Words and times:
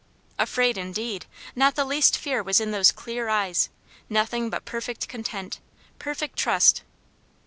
Afraid, 0.39 0.79
indeed! 0.79 1.27
Not 1.55 1.75
the 1.75 1.85
least 1.85 2.17
fear 2.17 2.41
was 2.41 2.59
in 2.59 2.71
those 2.71 2.91
clear 2.91 3.29
eyes. 3.29 3.69
Nothing 4.09 4.49
but 4.49 4.65
perfect 4.65 5.07
content 5.07 5.59
perfect 5.99 6.39
trust. 6.39 6.81